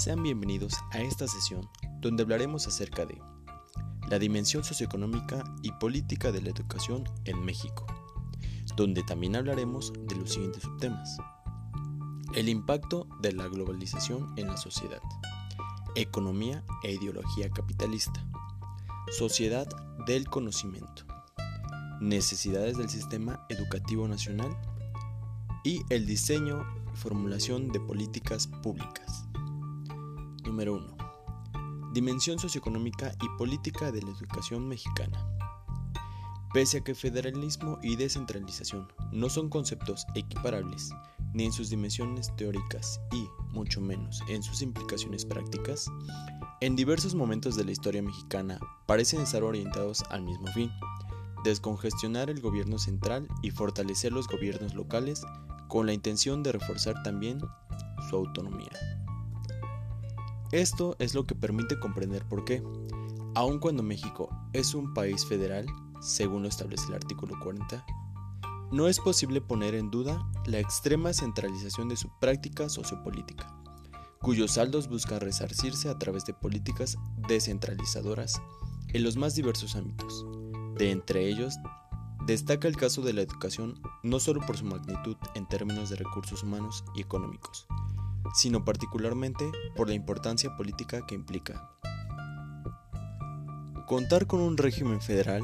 Sean 0.00 0.22
bienvenidos 0.22 0.72
a 0.92 1.00
esta 1.02 1.28
sesión 1.28 1.68
donde 2.00 2.22
hablaremos 2.22 2.66
acerca 2.66 3.04
de 3.04 3.20
la 4.08 4.18
dimensión 4.18 4.64
socioeconómica 4.64 5.44
y 5.62 5.72
política 5.72 6.32
de 6.32 6.40
la 6.40 6.48
educación 6.48 7.04
en 7.26 7.44
México, 7.44 7.86
donde 8.76 9.02
también 9.02 9.36
hablaremos 9.36 9.92
de 10.08 10.14
los 10.14 10.32
siguientes 10.32 10.62
subtemas. 10.62 11.18
El 12.34 12.48
impacto 12.48 13.08
de 13.20 13.34
la 13.34 13.46
globalización 13.48 14.32
en 14.38 14.46
la 14.46 14.56
sociedad, 14.56 15.02
economía 15.96 16.64
e 16.82 16.92
ideología 16.92 17.50
capitalista, 17.50 18.26
sociedad 19.12 19.68
del 20.06 20.30
conocimiento, 20.30 21.04
necesidades 22.00 22.78
del 22.78 22.88
sistema 22.88 23.44
educativo 23.50 24.08
nacional 24.08 24.56
y 25.62 25.82
el 25.90 26.06
diseño 26.06 26.64
y 26.94 26.96
formulación 26.96 27.68
de 27.70 27.80
políticas 27.80 28.46
públicas. 28.46 29.26
Número 30.44 30.74
1. 30.74 31.92
Dimensión 31.92 32.38
socioeconómica 32.38 33.12
y 33.22 33.28
política 33.38 33.90
de 33.92 34.02
la 34.02 34.10
educación 34.10 34.68
mexicana. 34.68 35.26
Pese 36.52 36.78
a 36.78 36.80
que 36.84 36.94
federalismo 36.94 37.78
y 37.82 37.96
descentralización 37.96 38.88
no 39.12 39.28
son 39.28 39.48
conceptos 39.48 40.06
equiparables, 40.14 40.90
ni 41.32 41.44
en 41.44 41.52
sus 41.52 41.70
dimensiones 41.70 42.34
teóricas 42.36 43.00
y, 43.12 43.28
mucho 43.52 43.80
menos, 43.80 44.22
en 44.28 44.42
sus 44.42 44.62
implicaciones 44.62 45.24
prácticas, 45.24 45.90
en 46.60 46.76
diversos 46.76 47.14
momentos 47.14 47.56
de 47.56 47.64
la 47.64 47.72
historia 47.72 48.02
mexicana 48.02 48.58
parecen 48.86 49.20
estar 49.20 49.42
orientados 49.42 50.02
al 50.10 50.22
mismo 50.22 50.46
fin, 50.48 50.70
descongestionar 51.44 52.30
el 52.30 52.40
gobierno 52.40 52.78
central 52.78 53.28
y 53.42 53.50
fortalecer 53.50 54.12
los 54.12 54.28
gobiernos 54.28 54.74
locales 54.74 55.22
con 55.68 55.86
la 55.86 55.92
intención 55.92 56.42
de 56.42 56.52
reforzar 56.52 57.02
también 57.02 57.40
su 58.08 58.16
autonomía. 58.16 58.99
Esto 60.52 60.96
es 60.98 61.14
lo 61.14 61.26
que 61.26 61.36
permite 61.36 61.78
comprender 61.78 62.26
por 62.26 62.44
qué, 62.44 62.60
aun 63.36 63.60
cuando 63.60 63.84
México 63.84 64.28
es 64.52 64.74
un 64.74 64.92
país 64.94 65.24
federal, 65.24 65.64
según 66.00 66.42
lo 66.42 66.48
establece 66.48 66.88
el 66.88 66.94
artículo 66.94 67.38
40, 67.40 67.84
no 68.72 68.88
es 68.88 68.98
posible 68.98 69.40
poner 69.40 69.76
en 69.76 69.92
duda 69.92 70.28
la 70.46 70.58
extrema 70.58 71.12
centralización 71.12 71.88
de 71.88 71.96
su 71.96 72.10
práctica 72.18 72.68
sociopolítica, 72.68 73.56
cuyos 74.20 74.52
saldos 74.52 74.88
buscan 74.88 75.20
resarcirse 75.20 75.88
a 75.88 75.98
través 75.98 76.24
de 76.24 76.34
políticas 76.34 76.98
descentralizadoras 77.28 78.42
en 78.88 79.04
los 79.04 79.16
más 79.16 79.36
diversos 79.36 79.76
ámbitos. 79.76 80.26
De 80.76 80.90
entre 80.90 81.28
ellos, 81.28 81.54
destaca 82.26 82.66
el 82.66 82.76
caso 82.76 83.02
de 83.02 83.12
la 83.12 83.22
educación 83.22 83.80
no 84.02 84.18
solo 84.18 84.40
por 84.40 84.56
su 84.56 84.64
magnitud 84.64 85.16
en 85.36 85.46
términos 85.46 85.90
de 85.90 85.96
recursos 85.96 86.42
humanos 86.42 86.84
y 86.96 87.02
económicos, 87.02 87.68
sino 88.34 88.64
particularmente 88.64 89.50
por 89.76 89.88
la 89.88 89.94
importancia 89.94 90.56
política 90.56 91.06
que 91.06 91.14
implica. 91.14 91.70
Contar 93.86 94.26
con 94.26 94.40
un 94.40 94.56
régimen 94.56 95.00
federal 95.00 95.42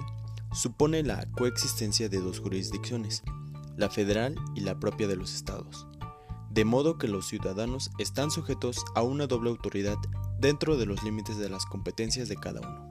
supone 0.52 1.02
la 1.02 1.26
coexistencia 1.32 2.08
de 2.08 2.20
dos 2.20 2.40
jurisdicciones, 2.40 3.22
la 3.76 3.90
federal 3.90 4.36
y 4.54 4.60
la 4.60 4.78
propia 4.78 5.08
de 5.08 5.16
los 5.16 5.34
estados, 5.34 5.86
de 6.50 6.64
modo 6.64 6.96
que 6.96 7.08
los 7.08 7.26
ciudadanos 7.26 7.90
están 7.98 8.30
sujetos 8.30 8.84
a 8.94 9.02
una 9.02 9.26
doble 9.26 9.50
autoridad 9.50 9.98
dentro 10.38 10.76
de 10.76 10.86
los 10.86 11.02
límites 11.02 11.38
de 11.38 11.48
las 11.48 11.66
competencias 11.66 12.28
de 12.28 12.36
cada 12.36 12.60
uno. 12.60 12.88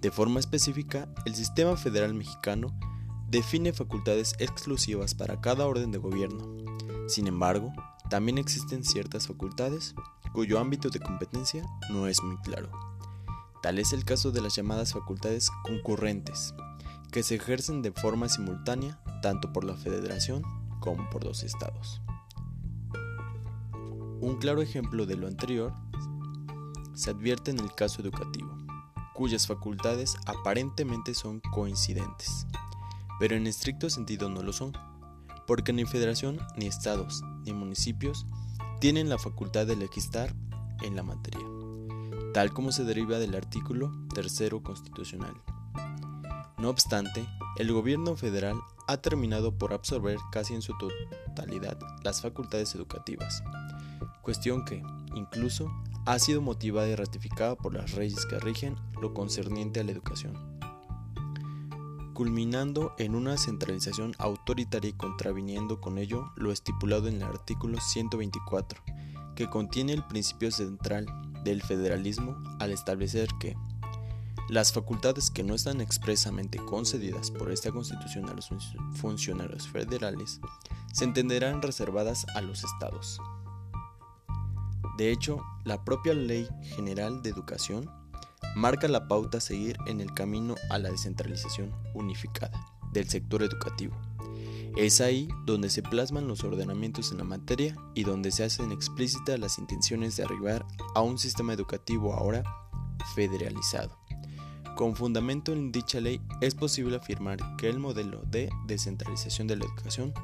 De 0.00 0.10
forma 0.10 0.40
específica, 0.40 1.08
el 1.26 1.34
sistema 1.34 1.76
federal 1.76 2.14
mexicano 2.14 2.74
define 3.28 3.72
facultades 3.72 4.34
exclusivas 4.38 5.14
para 5.14 5.40
cada 5.40 5.66
orden 5.66 5.92
de 5.92 5.98
gobierno. 5.98 6.56
Sin 7.06 7.26
embargo, 7.26 7.72
también 8.10 8.38
existen 8.38 8.84
ciertas 8.84 9.28
facultades 9.28 9.94
cuyo 10.34 10.58
ámbito 10.58 10.90
de 10.90 10.98
competencia 10.98 11.64
no 11.90 12.08
es 12.08 12.22
muy 12.22 12.36
claro. 12.38 12.70
Tal 13.62 13.78
es 13.78 13.92
el 13.92 14.04
caso 14.04 14.32
de 14.32 14.40
las 14.40 14.56
llamadas 14.56 14.92
facultades 14.92 15.48
concurrentes, 15.62 16.52
que 17.12 17.22
se 17.22 17.36
ejercen 17.36 17.82
de 17.82 17.92
forma 17.92 18.28
simultánea 18.28 19.00
tanto 19.22 19.52
por 19.52 19.64
la 19.64 19.76
federación 19.76 20.42
como 20.80 21.08
por 21.08 21.24
los 21.24 21.44
estados. 21.44 22.02
Un 24.20 24.38
claro 24.40 24.60
ejemplo 24.60 25.06
de 25.06 25.16
lo 25.16 25.28
anterior 25.28 25.72
se 26.94 27.10
advierte 27.10 27.52
en 27.52 27.60
el 27.60 27.72
caso 27.74 28.02
educativo, 28.02 28.50
cuyas 29.14 29.46
facultades 29.46 30.16
aparentemente 30.26 31.14
son 31.14 31.40
coincidentes, 31.52 32.46
pero 33.20 33.36
en 33.36 33.46
estricto 33.46 33.88
sentido 33.88 34.28
no 34.28 34.42
lo 34.42 34.52
son 34.52 34.72
porque 35.50 35.72
ni 35.72 35.84
federación, 35.84 36.38
ni 36.54 36.68
estados, 36.68 37.24
ni 37.44 37.52
municipios 37.52 38.24
tienen 38.78 39.08
la 39.08 39.18
facultad 39.18 39.66
de 39.66 39.74
legislar 39.74 40.32
en 40.80 40.94
la 40.94 41.02
materia, 41.02 41.44
tal 42.32 42.52
como 42.52 42.70
se 42.70 42.84
deriva 42.84 43.18
del 43.18 43.34
artículo 43.34 43.90
tercero 44.14 44.62
constitucional. 44.62 45.34
No 46.56 46.70
obstante, 46.70 47.26
el 47.56 47.72
gobierno 47.72 48.14
federal 48.14 48.60
ha 48.86 48.98
terminado 48.98 49.58
por 49.58 49.72
absorber 49.72 50.18
casi 50.30 50.54
en 50.54 50.62
su 50.62 50.72
totalidad 50.78 51.76
las 52.04 52.22
facultades 52.22 52.76
educativas, 52.76 53.42
cuestión 54.22 54.64
que, 54.64 54.80
incluso, 55.16 55.68
ha 56.06 56.20
sido 56.20 56.40
motivada 56.42 56.86
y 56.86 56.94
ratificada 56.94 57.56
por 57.56 57.74
las 57.74 57.96
leyes 57.96 58.24
que 58.24 58.38
rigen 58.38 58.76
lo 59.02 59.14
concerniente 59.14 59.80
a 59.80 59.82
la 59.82 59.90
educación 59.90 60.49
culminando 62.20 62.94
en 62.98 63.14
una 63.14 63.38
centralización 63.38 64.14
autoritaria 64.18 64.90
y 64.90 64.92
contraviniendo 64.92 65.80
con 65.80 65.96
ello 65.96 66.30
lo 66.36 66.52
estipulado 66.52 67.08
en 67.08 67.14
el 67.14 67.22
artículo 67.22 67.80
124, 67.80 68.82
que 69.34 69.48
contiene 69.48 69.94
el 69.94 70.04
principio 70.04 70.50
central 70.50 71.06
del 71.44 71.62
federalismo 71.62 72.36
al 72.58 72.72
establecer 72.72 73.30
que 73.40 73.56
las 74.50 74.70
facultades 74.70 75.30
que 75.30 75.44
no 75.44 75.54
están 75.54 75.80
expresamente 75.80 76.58
concedidas 76.58 77.30
por 77.30 77.50
esta 77.50 77.72
Constitución 77.72 78.28
a 78.28 78.34
los 78.34 78.50
funcionarios 78.96 79.66
federales 79.66 80.42
se 80.92 81.04
entenderán 81.04 81.62
reservadas 81.62 82.26
a 82.34 82.42
los 82.42 82.64
estados. 82.64 83.18
De 84.98 85.10
hecho, 85.10 85.42
la 85.64 85.86
propia 85.86 86.12
Ley 86.12 86.46
General 86.76 87.22
de 87.22 87.30
Educación 87.30 87.90
marca 88.54 88.88
la 88.88 89.08
pauta 89.08 89.38
a 89.38 89.40
seguir 89.40 89.76
en 89.86 90.00
el 90.00 90.12
camino 90.12 90.56
a 90.70 90.78
la 90.78 90.90
descentralización 90.90 91.72
unificada 91.94 92.66
del 92.92 93.08
sector 93.08 93.42
educativo. 93.42 93.96
Es 94.76 95.00
ahí 95.00 95.28
donde 95.46 95.68
se 95.68 95.82
plasman 95.82 96.28
los 96.28 96.44
ordenamientos 96.44 97.10
en 97.10 97.18
la 97.18 97.24
materia 97.24 97.76
y 97.94 98.04
donde 98.04 98.30
se 98.30 98.44
hacen 98.44 98.72
explícitas 98.72 99.38
las 99.38 99.58
intenciones 99.58 100.16
de 100.16 100.22
arribar 100.22 100.64
a 100.94 101.02
un 101.02 101.18
sistema 101.18 101.52
educativo 101.52 102.14
ahora 102.14 102.44
federalizado. 103.14 103.98
Con 104.76 104.94
fundamento 104.94 105.52
en 105.52 105.72
dicha 105.72 106.00
ley 106.00 106.20
es 106.40 106.54
posible 106.54 106.96
afirmar 106.96 107.38
que 107.56 107.68
el 107.68 107.78
modelo 107.78 108.22
de 108.30 108.48
descentralización 108.66 109.46
de 109.46 109.56
la 109.56 109.64
educación 109.64 110.14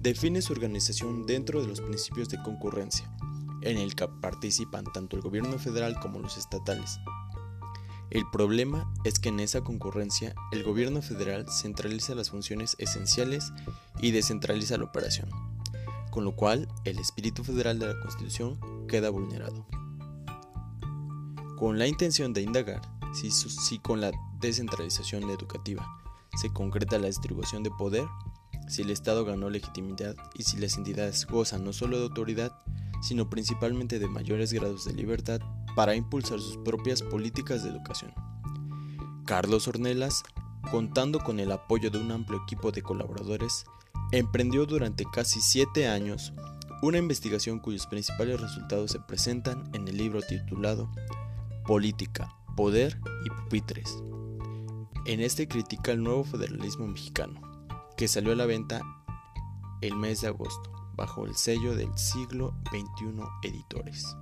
define 0.00 0.40
su 0.40 0.52
organización 0.52 1.26
dentro 1.26 1.60
de 1.60 1.68
los 1.68 1.80
principios 1.80 2.28
de 2.28 2.40
concurrencia, 2.42 3.10
en 3.62 3.76
el 3.76 3.94
que 3.94 4.08
participan 4.08 4.84
tanto 4.94 5.16
el 5.16 5.22
gobierno 5.22 5.58
federal 5.58 5.98
como 6.00 6.20
los 6.20 6.38
estatales, 6.38 6.98
el 8.10 8.28
problema 8.32 8.92
es 9.04 9.20
que 9.20 9.28
en 9.28 9.38
esa 9.38 9.60
concurrencia 9.60 10.34
el 10.50 10.64
gobierno 10.64 11.00
federal 11.00 11.46
centraliza 11.48 12.14
las 12.16 12.30
funciones 12.30 12.74
esenciales 12.78 13.52
y 14.00 14.10
descentraliza 14.10 14.76
la 14.78 14.84
operación, 14.84 15.28
con 16.10 16.24
lo 16.24 16.34
cual 16.34 16.68
el 16.84 16.98
espíritu 16.98 17.44
federal 17.44 17.78
de 17.78 17.86
la 17.86 18.00
Constitución 18.00 18.58
queda 18.88 19.10
vulnerado. 19.10 19.64
Con 21.56 21.78
la 21.78 21.86
intención 21.86 22.32
de 22.32 22.42
indagar 22.42 22.80
si, 23.12 23.30
si 23.30 23.78
con 23.78 24.00
la 24.00 24.10
descentralización 24.40 25.30
educativa 25.30 25.86
se 26.40 26.52
concreta 26.52 26.98
la 26.98 27.06
distribución 27.06 27.62
de 27.62 27.70
poder, 27.70 28.06
si 28.68 28.82
el 28.82 28.90
Estado 28.90 29.24
ganó 29.24 29.50
legitimidad 29.50 30.16
y 30.34 30.44
si 30.44 30.56
las 30.56 30.76
entidades 30.76 31.26
gozan 31.26 31.64
no 31.64 31.72
solo 31.72 31.98
de 31.98 32.04
autoridad, 32.04 32.52
sino 33.02 33.30
principalmente 33.30 33.98
de 33.98 34.08
mayores 34.08 34.52
grados 34.52 34.84
de 34.84 34.94
libertad 34.94 35.40
para 35.74 35.94
impulsar 35.94 36.40
sus 36.40 36.56
propias 36.58 37.02
políticas 37.02 37.62
de 37.62 37.70
educación. 37.70 38.12
Carlos 39.26 39.68
Ornelas, 39.68 40.22
contando 40.70 41.20
con 41.20 41.40
el 41.40 41.52
apoyo 41.52 41.90
de 41.90 41.98
un 41.98 42.10
amplio 42.10 42.40
equipo 42.42 42.72
de 42.72 42.82
colaboradores, 42.82 43.64
emprendió 44.12 44.66
durante 44.66 45.04
casi 45.04 45.40
siete 45.40 45.88
años 45.88 46.32
una 46.82 46.98
investigación 46.98 47.58
cuyos 47.58 47.86
principales 47.86 48.40
resultados 48.40 48.90
se 48.90 49.00
presentan 49.00 49.70
en 49.74 49.86
el 49.86 49.96
libro 49.96 50.22
titulado 50.22 50.90
Política, 51.66 52.34
Poder 52.56 52.98
y 53.24 53.30
Pupitres. 53.30 54.02
En 55.06 55.20
este 55.20 55.46
critica 55.46 55.92
el 55.92 56.02
nuevo 56.02 56.24
federalismo 56.24 56.86
mexicano, 56.86 57.40
que 57.96 58.08
salió 58.08 58.32
a 58.32 58.36
la 58.36 58.46
venta 58.46 58.80
el 59.82 59.94
mes 59.96 60.22
de 60.22 60.28
agosto, 60.28 60.72
bajo 60.94 61.24
el 61.24 61.36
sello 61.36 61.74
del 61.74 61.96
siglo 61.96 62.54
XXI 62.70 63.22
Editores. 63.42 64.16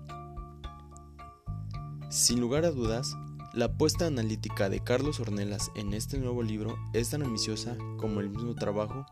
Sin 2.10 2.40
lugar 2.40 2.64
a 2.64 2.70
dudas, 2.70 3.18
la 3.52 3.66
apuesta 3.66 4.06
analítica 4.06 4.70
de 4.70 4.80
Carlos 4.80 5.20
Ornelas 5.20 5.70
en 5.74 5.92
este 5.92 6.18
nuevo 6.18 6.42
libro 6.42 6.78
es 6.94 7.10
tan 7.10 7.22
ambiciosa 7.22 7.76
como 7.98 8.20
el 8.20 8.30
mismo 8.30 8.54
trabajo 8.54 9.04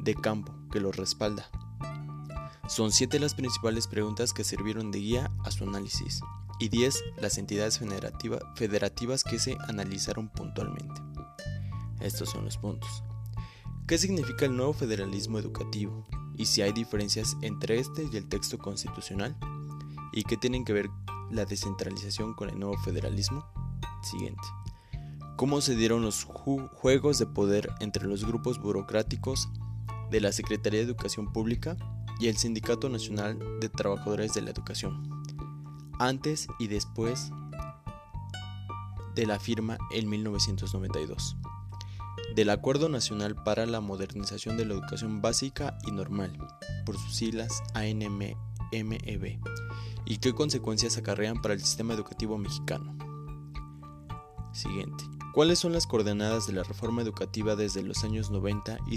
de 0.00 0.14
campo 0.14 0.54
que 0.72 0.80
lo 0.80 0.90
respalda. 0.90 1.50
Son 2.66 2.92
siete 2.92 3.18
las 3.18 3.34
principales 3.34 3.86
preguntas 3.88 4.32
que 4.32 4.42
sirvieron 4.42 4.90
de 4.90 5.00
guía 5.00 5.30
a 5.44 5.50
su 5.50 5.64
análisis 5.64 6.22
y 6.58 6.70
10 6.70 6.98
las 7.20 7.36
entidades 7.36 7.78
federativas 8.56 9.22
que 9.22 9.38
se 9.38 9.58
analizaron 9.68 10.30
puntualmente. 10.30 11.02
Estos 12.00 12.30
son 12.30 12.46
los 12.46 12.56
puntos. 12.56 13.04
¿Qué 13.86 13.98
significa 13.98 14.46
el 14.46 14.56
nuevo 14.56 14.72
federalismo 14.72 15.38
educativo? 15.38 16.06
Y 16.38 16.46
si 16.46 16.62
hay 16.62 16.72
diferencias 16.72 17.36
entre 17.42 17.78
este 17.78 18.08
y 18.10 18.16
el 18.16 18.30
texto 18.30 18.56
constitucional? 18.56 19.36
¿Y 20.14 20.22
qué 20.24 20.38
tienen 20.38 20.64
que 20.64 20.72
ver 20.72 20.88
la 21.30 21.44
descentralización 21.44 22.34
con 22.34 22.50
el 22.50 22.58
nuevo 22.58 22.76
federalismo? 22.78 23.46
Siguiente. 24.02 24.42
¿Cómo 25.36 25.60
se 25.60 25.74
dieron 25.74 26.02
los 26.02 26.24
juegos 26.24 27.18
de 27.18 27.26
poder 27.26 27.70
entre 27.80 28.06
los 28.06 28.24
grupos 28.24 28.60
burocráticos 28.60 29.48
de 30.10 30.20
la 30.20 30.32
Secretaría 30.32 30.80
de 30.80 30.86
Educación 30.86 31.32
Pública 31.32 31.76
y 32.20 32.28
el 32.28 32.36
Sindicato 32.36 32.88
Nacional 32.88 33.38
de 33.60 33.68
Trabajadores 33.68 34.34
de 34.34 34.42
la 34.42 34.50
Educación? 34.50 35.24
antes 35.98 36.48
y 36.58 36.68
después 36.68 37.30
de 39.14 39.26
la 39.26 39.38
firma 39.38 39.78
en 39.92 40.08
1992 40.08 41.36
del 42.34 42.50
Acuerdo 42.50 42.88
Nacional 42.88 43.36
para 43.36 43.64
la 43.66 43.80
Modernización 43.80 44.56
de 44.56 44.64
la 44.64 44.74
Educación 44.74 45.22
Básica 45.22 45.78
y 45.86 45.92
Normal, 45.92 46.36
por 46.84 46.98
sus 46.98 47.14
siglas 47.14 47.62
ANMEB, 48.80 49.38
y 50.06 50.18
qué 50.18 50.34
consecuencias 50.34 50.96
acarrean 50.96 51.40
para 51.40 51.54
el 51.54 51.60
sistema 51.60 51.94
educativo 51.94 52.38
mexicano. 52.38 52.96
Siguiente. 54.52 55.04
¿Cuáles 55.32 55.58
son 55.58 55.72
las 55.72 55.86
coordenadas 55.86 56.46
de 56.46 56.52
la 56.52 56.62
reforma 56.62 57.02
educativa 57.02 57.56
desde 57.56 57.82
los 57.82 58.04
años 58.04 58.30
90 58.30 58.78
y, 58.86 58.94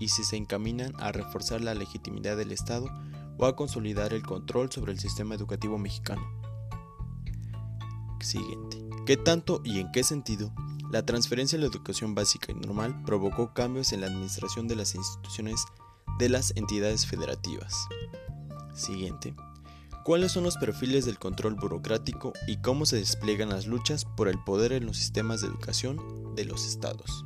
y 0.00 0.08
si 0.08 0.24
se 0.24 0.36
encaminan 0.36 0.94
a 0.98 1.12
reforzar 1.12 1.60
la 1.60 1.74
legitimidad 1.74 2.38
del 2.38 2.52
Estado 2.52 2.88
o 3.36 3.44
a 3.44 3.54
consolidar 3.54 4.14
el 4.14 4.22
control 4.22 4.72
sobre 4.72 4.92
el 4.92 4.98
sistema 4.98 5.34
educativo 5.34 5.76
mexicano. 5.76 6.22
Siguiente. 8.20 8.82
¿Qué 9.04 9.18
tanto 9.18 9.60
y 9.62 9.80
en 9.80 9.92
qué 9.92 10.02
sentido 10.02 10.54
la 10.90 11.04
transferencia 11.04 11.58
a 11.58 11.60
la 11.60 11.66
educación 11.66 12.14
básica 12.14 12.52
y 12.52 12.54
normal 12.54 13.02
provocó 13.04 13.52
cambios 13.52 13.92
en 13.92 14.00
la 14.00 14.06
administración 14.06 14.68
de 14.68 14.76
las 14.76 14.94
instituciones 14.94 15.64
de 16.18 16.30
las 16.30 16.56
entidades 16.56 17.06
federativas? 17.06 17.86
Siguiente. 18.74 19.34
¿Cuáles 20.04 20.32
son 20.32 20.44
los 20.44 20.58
perfiles 20.58 21.06
del 21.06 21.18
control 21.18 21.54
burocrático 21.54 22.34
y 22.46 22.58
cómo 22.58 22.84
se 22.84 22.96
despliegan 22.96 23.48
las 23.48 23.66
luchas 23.66 24.04
por 24.04 24.28
el 24.28 24.38
poder 24.44 24.72
en 24.72 24.84
los 24.84 24.98
sistemas 24.98 25.40
de 25.40 25.46
educación 25.46 26.34
de 26.34 26.44
los 26.44 26.66
estados? 26.66 27.24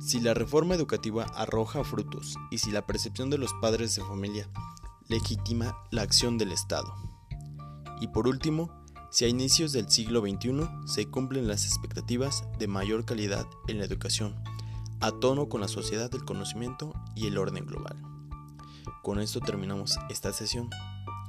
Si 0.00 0.20
la 0.20 0.34
reforma 0.34 0.74
educativa 0.74 1.24
arroja 1.34 1.84
frutos 1.84 2.36
y 2.50 2.58
si 2.58 2.72
la 2.72 2.86
percepción 2.86 3.30
de 3.30 3.38
los 3.38 3.52
padres 3.60 3.94
de 3.94 4.02
familia 4.02 4.48
legitima 5.08 5.76
la 5.90 6.02
acción 6.02 6.36
del 6.36 6.50
Estado. 6.50 6.92
Y 8.00 8.08
por 8.08 8.26
último, 8.26 8.84
si 9.10 9.24
a 9.24 9.28
inicios 9.28 9.72
del 9.72 9.88
siglo 9.88 10.20
XXI 10.22 10.68
se 10.86 11.06
cumplen 11.06 11.46
las 11.46 11.64
expectativas 11.64 12.44
de 12.58 12.66
mayor 12.66 13.04
calidad 13.04 13.46
en 13.68 13.78
la 13.78 13.84
educación, 13.84 14.34
a 15.00 15.12
tono 15.12 15.48
con 15.48 15.60
la 15.60 15.68
sociedad 15.68 16.10
del 16.10 16.24
conocimiento 16.24 16.92
y 17.14 17.26
el 17.26 17.38
orden 17.38 17.66
global. 17.66 18.15
Con 19.02 19.20
esto 19.20 19.40
terminamos 19.40 19.98
esta 20.10 20.32
sesión 20.32 20.68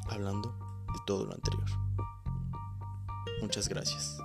hablando 0.10 0.50
de 0.94 1.00
todo 1.06 1.26
lo 1.26 1.34
anterior. 1.34 1.66
Muchas 3.42 3.70
gracias. 3.70 4.18